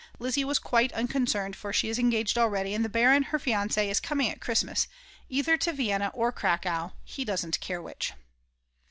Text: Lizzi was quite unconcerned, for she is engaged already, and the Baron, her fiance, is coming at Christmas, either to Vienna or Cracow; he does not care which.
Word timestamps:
Lizzi 0.17 0.43
was 0.43 0.57
quite 0.57 0.91
unconcerned, 0.93 1.55
for 1.55 1.71
she 1.71 1.87
is 1.87 1.99
engaged 1.99 2.35
already, 2.35 2.73
and 2.73 2.83
the 2.83 2.89
Baron, 2.89 3.21
her 3.21 3.37
fiance, 3.37 3.87
is 3.87 3.99
coming 3.99 4.31
at 4.31 4.41
Christmas, 4.41 4.87
either 5.29 5.57
to 5.57 5.71
Vienna 5.73 6.09
or 6.15 6.31
Cracow; 6.31 6.93
he 7.03 7.23
does 7.23 7.43
not 7.43 7.59
care 7.59 7.83
which. 7.83 8.13